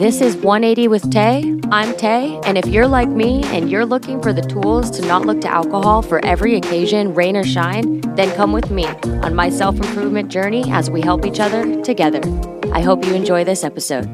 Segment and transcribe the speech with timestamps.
[0.00, 1.60] This is 180 with Tay.
[1.70, 5.26] I'm Tay, and if you're like me and you're looking for the tools to not
[5.26, 9.50] look to alcohol for every occasion, rain or shine, then come with me on my
[9.50, 12.22] self improvement journey as we help each other together.
[12.72, 14.08] I hope you enjoy this episode.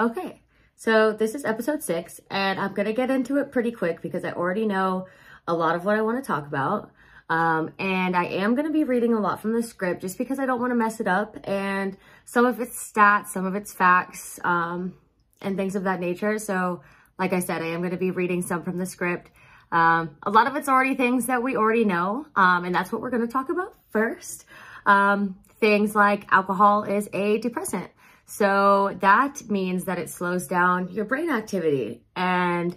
[0.00, 0.42] Okay,
[0.74, 4.32] so this is episode six, and I'm gonna get into it pretty quick because I
[4.32, 5.06] already know
[5.46, 6.90] a lot of what I wanna talk about.
[7.28, 10.38] Um, and I am going to be reading a lot from the script just because
[10.38, 11.36] I don't want to mess it up.
[11.44, 14.94] And some of it's stats, some of it's facts, um,
[15.40, 16.38] and things of that nature.
[16.38, 16.82] So
[17.18, 19.30] like I said, I am going to be reading some from the script.
[19.72, 22.26] Um, a lot of it's already things that we already know.
[22.36, 24.44] Um, and that's what we're going to talk about first.
[24.84, 27.90] Um, things like alcohol is a depressant.
[28.26, 32.76] So that means that it slows down your brain activity and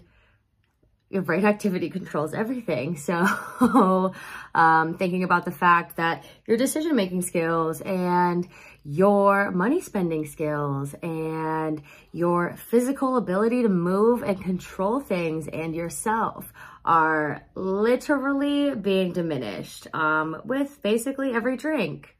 [1.09, 2.95] your brain activity controls everything.
[2.95, 3.13] So
[4.55, 8.47] um, thinking about the fact that your decision-making skills and
[8.83, 11.81] your money spending skills and
[12.11, 16.53] your physical ability to move and control things and yourself
[16.85, 22.15] are literally being diminished um, with basically every drink.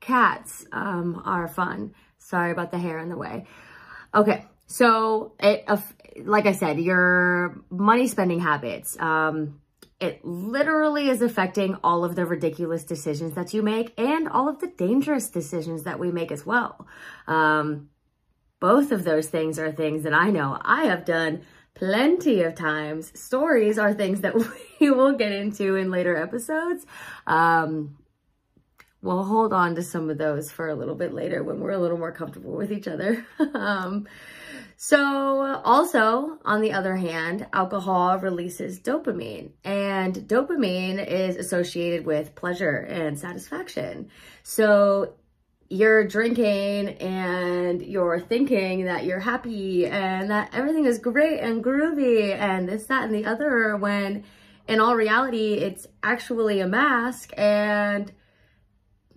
[0.00, 1.94] Cats um, are fun.
[2.18, 3.46] Sorry about the hair in the way.
[4.14, 5.68] Okay, so it,
[6.24, 9.60] like I said, your money spending habits, um,
[10.00, 14.60] it literally is affecting all of the ridiculous decisions that you make and all of
[14.60, 16.86] the dangerous decisions that we make as well.
[17.26, 17.90] Um,
[18.60, 21.42] both of those things are things that I know I have done
[21.74, 23.12] plenty of times.
[23.14, 24.34] Stories are things that
[24.80, 26.86] we will get into in later episodes.
[27.26, 27.98] Um,
[29.02, 31.78] we'll hold on to some of those for a little bit later when we're a
[31.78, 33.26] little more comfortable with each other.
[33.54, 34.08] um,
[34.84, 42.78] so also, on the other hand, alcohol releases dopamine and dopamine is associated with pleasure
[42.78, 44.08] and satisfaction.
[44.42, 45.14] So
[45.68, 52.36] you're drinking and you're thinking that you're happy and that everything is great and groovy
[52.36, 54.24] and this, that, and the other when
[54.66, 58.10] in all reality, it's actually a mask and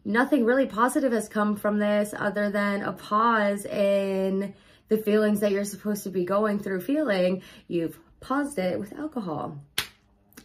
[0.05, 4.53] nothing really positive has come from this other than a pause in
[4.87, 9.59] the feelings that you're supposed to be going through feeling, you've paused it with alcohol.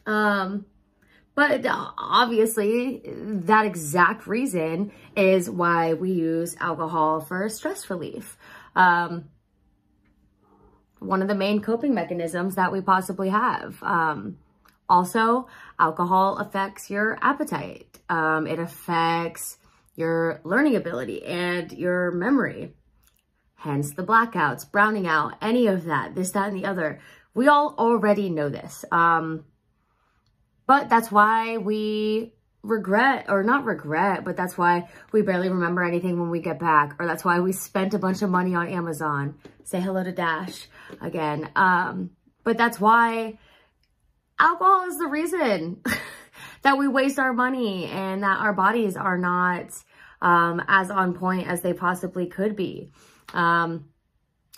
[0.07, 0.67] Um,
[1.35, 8.37] but obviously, that exact reason is why we use alcohol for stress relief.
[8.75, 9.31] Um,
[10.99, 13.83] one of the main coping mechanisms that we possibly have.
[13.83, 14.39] Um,
[14.89, 15.47] also,
[15.79, 17.99] alcohol affects your appetite.
[18.09, 19.57] Um, it affects
[19.97, 22.75] your learning ability and your memory
[23.61, 26.99] hence the blackouts, browning out, any of that, this, that, and the other.
[27.35, 28.87] We all already know this.
[28.91, 29.45] Um,
[30.67, 32.33] but that's why we
[32.63, 36.97] regret, or not regret, but that's why we barely remember anything when we get back,
[36.99, 39.35] or that's why we spent a bunch of money on Amazon.
[39.65, 40.67] Say hello to Dash
[41.03, 41.51] again.
[41.55, 42.11] Um,
[42.45, 43.39] but that's why
[44.39, 45.83] alcohol is the reason
[46.63, 49.71] that we waste our money and that our bodies are not
[50.23, 52.91] um, as on point as they possibly could be.
[53.35, 53.91] Um,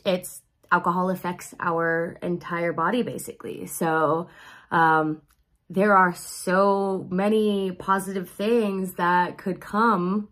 [0.04, 3.66] it's alcohol affects our entire body basically.
[3.66, 4.28] So
[4.70, 5.20] um,
[5.68, 10.28] there are so many positive things that could come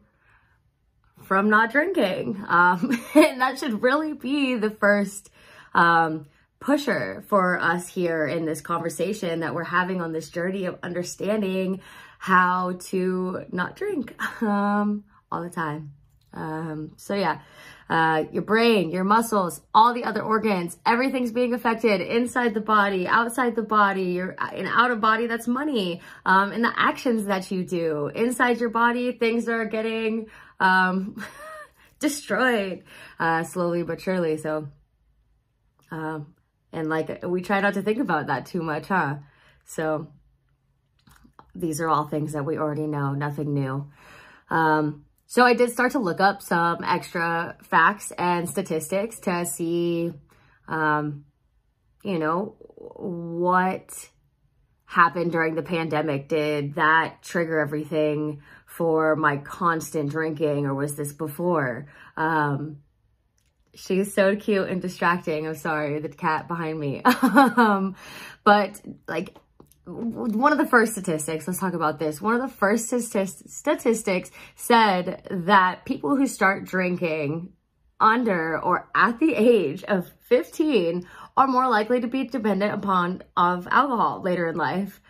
[1.23, 2.43] from not drinking.
[2.49, 5.31] Um, and that should really be the first
[5.75, 6.27] um,
[6.59, 11.81] pusher for us here in this conversation that we're having on this journey of understanding
[12.19, 15.93] how to not drink um, all the time.
[16.33, 17.41] Um, so yeah,
[17.89, 23.09] uh, your brain, your muscles, all the other organs, everything's being affected inside the body,
[23.09, 26.01] outside the body, your in out of body, that's money.
[26.25, 30.27] Um, and the actions that you do inside your body, things are getting,
[30.61, 31.25] um,
[31.99, 32.85] destroyed,
[33.19, 34.37] uh, slowly but surely.
[34.37, 34.69] So,
[35.91, 36.35] um,
[36.73, 39.17] and like, we try not to think about that too much, huh?
[39.65, 40.13] So
[41.57, 43.91] these are all things that we already know, nothing new.
[44.49, 50.13] Um, so I did start to look up some extra facts and statistics to see,
[50.67, 51.25] um,
[52.03, 54.11] you know, what
[54.87, 56.29] happened during the pandemic.
[56.29, 61.87] Did that trigger everything for my constant drinking or was this before?
[62.17, 62.79] Um,
[63.73, 65.47] she's so cute and distracting.
[65.47, 67.03] I'm sorry, the cat behind me.
[67.23, 67.95] um,
[68.43, 69.37] but like
[69.87, 72.21] one of the first statistics, let's talk about this.
[72.21, 77.53] One of the first statistics said that people who start drinking
[78.01, 81.07] under or at the age of 15
[81.37, 85.01] are more likely to be dependent upon of alcohol later in life.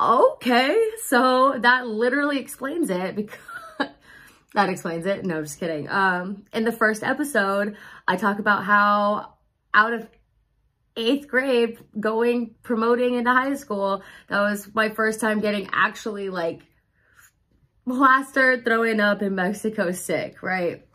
[0.00, 3.38] Okay, so that literally explains it because
[4.54, 5.24] that explains it.
[5.24, 5.88] No, just kidding.
[5.88, 7.76] Um, in the first episode,
[8.06, 9.34] I talk about how
[9.72, 10.06] out of
[10.96, 16.62] eighth grade going promoting into high school, that was my first time getting actually like
[17.86, 20.86] plastered throwing up in Mexico sick, right?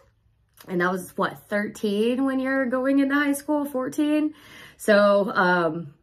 [0.68, 4.33] And that was what, 13 when you're going into high school, 14?
[4.77, 5.94] So, um,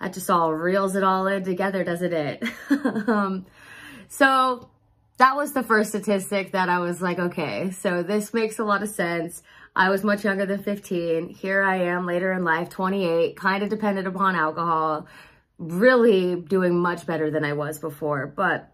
[0.00, 2.44] that just all reels it all in together, doesn't it?
[3.08, 3.46] um,
[4.08, 4.68] so
[5.18, 8.82] that was the first statistic that I was like, okay, so this makes a lot
[8.82, 9.42] of sense.
[9.76, 11.28] I was much younger than 15.
[11.28, 15.06] Here I am later in life, 28, kind of dependent upon alcohol,
[15.58, 18.72] really doing much better than I was before, but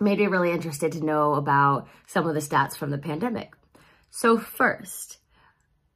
[0.00, 3.52] made me really interested to know about some of the stats from the pandemic.
[4.08, 5.18] So first,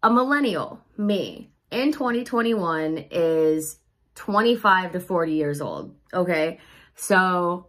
[0.02, 3.79] a millennial, me, in 2021 is
[4.14, 6.58] 25 to 40 years old, okay?
[6.96, 7.69] So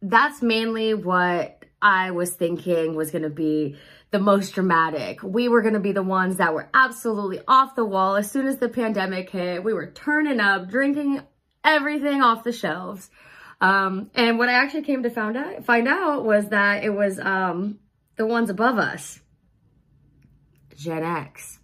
[0.00, 3.76] that's mainly what I was thinking was going to be
[4.12, 5.22] the most dramatic.
[5.22, 8.46] We were going to be the ones that were absolutely off the wall as soon
[8.46, 9.64] as the pandemic hit.
[9.64, 11.22] We were turning up, drinking
[11.64, 13.10] everything off the shelves.
[13.60, 17.18] Um, and what I actually came to find out, find out was that it was
[17.18, 17.78] um,
[18.16, 19.20] the ones above us,
[20.76, 21.58] Gen X,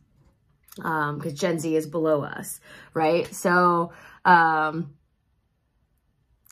[0.76, 2.60] because um, Gen Z is below us,
[2.94, 3.32] right?
[3.34, 3.92] So,
[4.24, 4.94] um,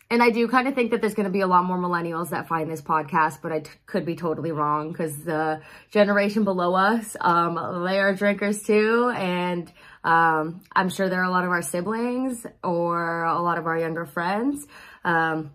[0.09, 2.31] and I do kind of think that there's going to be a lot more millennials
[2.31, 5.61] that find this podcast, but I could be totally wrong because the
[5.91, 9.13] generation below us, um, they are drinkers too.
[9.17, 9.71] And
[10.05, 13.77] um, I'm sure there are a lot of our siblings or a lot of our
[13.77, 14.65] younger friends.
[15.05, 15.51] Um,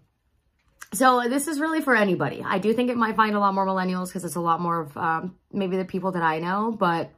[0.93, 2.43] so this is really for anybody.
[2.45, 4.81] I do think it might find a lot more millennials because it's a lot more
[4.81, 7.09] of um, maybe the people that I know, but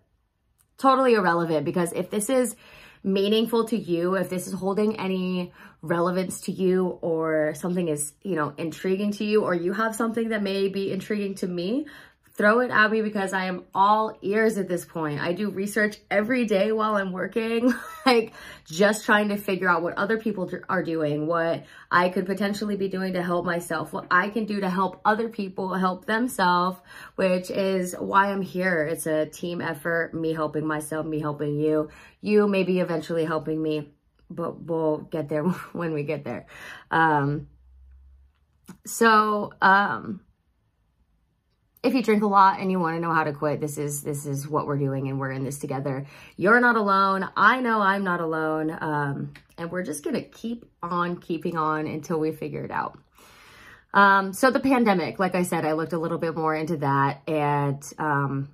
[0.78, 2.56] totally irrelevant because if this is
[3.04, 5.52] meaningful to you, if this is holding any
[5.82, 10.30] relevance to you or something is, you know, intriguing to you or you have something
[10.30, 11.86] that may be intriguing to me,
[12.36, 15.20] throw it at me because I am all ears at this point.
[15.20, 17.72] I do research every day while I'm working,
[18.06, 18.34] like
[18.66, 22.88] just trying to figure out what other people are doing, what I could potentially be
[22.88, 26.80] doing to help myself, what I can do to help other people help themselves,
[27.16, 28.84] which is why I'm here.
[28.84, 31.90] It's a team effort, me helping myself, me helping you,
[32.20, 33.94] you maybe eventually helping me,
[34.32, 35.44] but we'll get there
[35.74, 36.48] when we get there.
[36.90, 37.48] Um,
[38.86, 40.22] so, um,
[41.84, 44.04] if you drink a lot and you want to know how to quit, this is
[44.04, 46.06] this is what we're doing and we're in this together.
[46.38, 47.30] You're not alone.
[47.36, 48.76] I know I'm not alone.
[48.80, 52.98] Um, and we're just going to keep on keeping on until we figure it out.
[53.94, 57.22] Um, so the pandemic, like I said, I looked a little bit more into that
[57.28, 58.50] and um,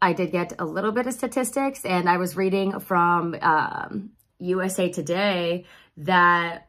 [0.00, 4.88] I did get a little bit of statistics and I was reading from um, USA
[4.88, 5.64] Today
[5.96, 6.68] that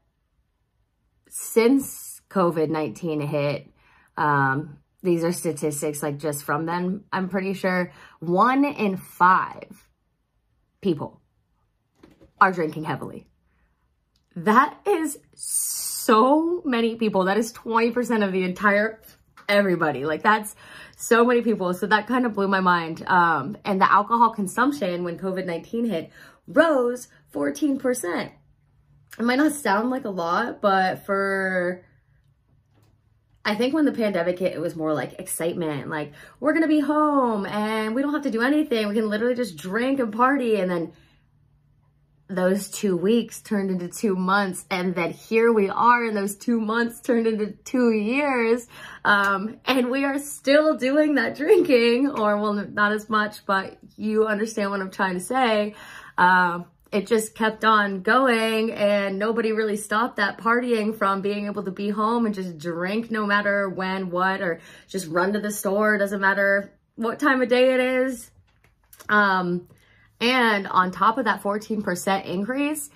[1.28, 3.68] since COVID-19 hit,
[4.18, 9.88] um, these are statistics like just from them, I'm pretty sure one in five
[10.81, 11.22] people
[12.40, 13.28] are drinking heavily.
[14.36, 17.25] That is so many people.
[17.25, 19.01] That is 20% of the entire
[19.48, 20.06] everybody.
[20.06, 20.56] Like that's
[20.96, 21.74] so many people.
[21.74, 23.04] So that kind of blew my mind.
[23.07, 26.12] Um, and the alcohol consumption when COVID-19 hit
[26.48, 28.31] rose 14%.
[29.18, 31.84] It might not sound like a lot, but for
[33.50, 35.90] I think when the pandemic hit, it was more like excitement.
[35.90, 38.88] Like, we're going to be home and we don't have to do anything.
[38.88, 40.57] We can literally just drink and party.
[40.57, 40.94] And then
[42.28, 44.66] those two weeks turned into two months.
[44.69, 48.68] And then here we are and those two months turned into two years.
[49.04, 54.28] Um, and we are still doing that drinking or well, not as much, but you
[54.28, 55.73] understand what I'm trying to say.
[56.19, 61.64] Um, it just kept on going and nobody really stopped that partying from being able
[61.64, 65.52] to be home and just drink no matter when, what, or just run to the
[65.52, 65.98] store.
[65.98, 68.31] Doesn't matter what time of day it is.
[69.08, 69.68] Um,
[70.19, 72.90] and on top of that 14% increase,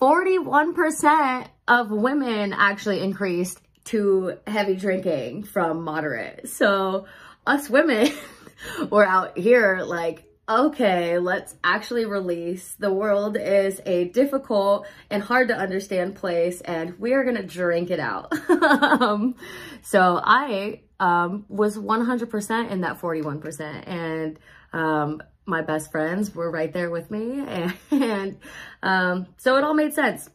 [0.00, 6.48] 41% of women actually increased to heavy drinking from moderate.
[6.48, 7.06] So
[7.46, 8.12] us women
[8.90, 12.74] were out here like okay, let's actually release.
[12.78, 17.46] The world is a difficult and hard to understand place and we are going to
[17.46, 18.32] drink it out.
[18.50, 19.36] um,
[19.82, 24.38] so I um, was 100% in that 41% and
[24.72, 28.38] um, my best friends were right there with me and, and
[28.82, 30.28] um, so it all made sense.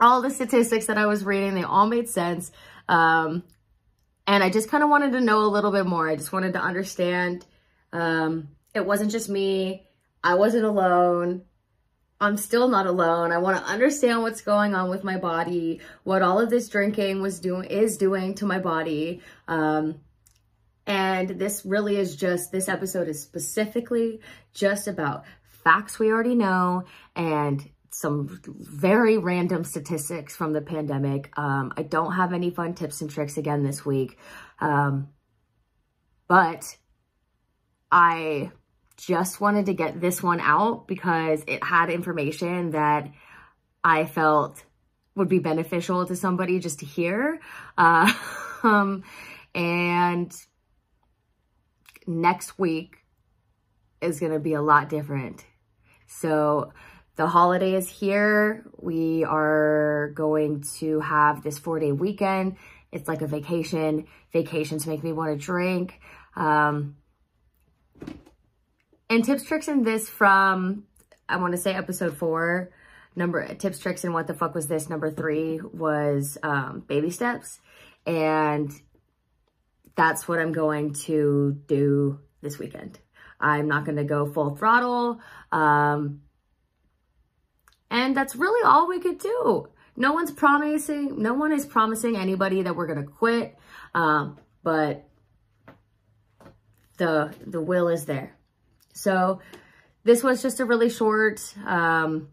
[0.00, 2.50] All the statistics that I was reading, they all made sense.
[2.88, 3.44] Um,
[4.26, 6.08] and I just kind of wanted to know a little bit more.
[6.08, 7.46] I just wanted to understand
[7.92, 9.86] um, it wasn't just me.
[10.22, 11.42] I wasn't alone.
[12.20, 13.32] I'm still not alone.
[13.32, 17.22] I want to understand what's going on with my body, what all of this drinking
[17.22, 19.20] was doing is doing to my body.
[19.48, 20.00] Um,
[20.86, 24.20] And this really is just, this episode is specifically
[24.52, 25.24] just about
[25.64, 26.84] facts we already know
[27.16, 31.32] and some very random statistics from the pandemic.
[31.38, 34.18] Um, I don't have any fun tips and tricks again this week.
[34.60, 35.08] Um,
[36.28, 36.76] but
[37.90, 38.50] I
[38.96, 43.10] just wanted to get this one out because it had information that
[43.82, 44.64] I felt
[45.14, 47.40] would be beneficial to somebody just to hear.
[47.76, 48.12] Uh,
[48.62, 49.04] um,
[49.54, 50.34] and
[52.06, 52.96] next week
[54.00, 55.44] is going to be a lot different.
[56.06, 56.72] So
[57.16, 58.64] the holiday is here.
[58.76, 62.56] We are going to have this four day weekend.
[62.92, 64.06] It's like a vacation.
[64.32, 66.00] Vacations make me want to drink.
[66.36, 66.96] Um,
[69.10, 70.84] and tips, tricks, and this from,
[71.28, 72.70] I want to say episode four,
[73.16, 74.88] number tips, tricks, and what the fuck was this?
[74.88, 77.60] Number three was um, baby steps.
[78.06, 78.72] And
[79.96, 82.98] that's what I'm going to do this weekend.
[83.40, 85.20] I'm not going to go full throttle.
[85.52, 86.22] Um,
[87.90, 89.68] and that's really all we could do.
[89.96, 93.56] No one's promising, no one is promising anybody that we're going to quit.
[93.94, 95.08] Um, but
[96.96, 98.36] the, the will is there.
[98.94, 99.40] So
[100.04, 102.28] this was just a really short, um,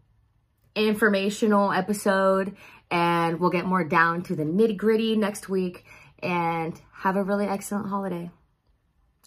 [0.74, 2.56] informational episode
[2.90, 5.84] and we'll get more down to the nitty gritty next week
[6.22, 8.30] and have a really excellent holiday.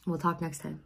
[0.06, 0.82] We'll talk next time.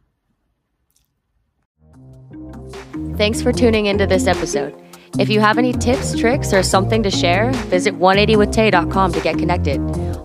[3.17, 4.73] Thanks for tuning into this episode.
[5.17, 9.81] If you have any tips, tricks, or something to share, visit 180withtay.com to get connected.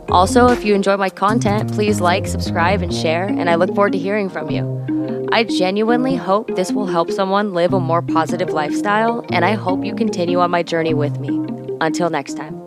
[0.09, 3.93] Also, if you enjoy my content, please like, subscribe, and share, and I look forward
[3.93, 4.94] to hearing from you.
[5.35, 9.85] I genuinely hope this will help someone live a more positive lifestyle, and I hope
[9.85, 11.45] you continue on my journey with me.
[11.81, 12.64] Until next time.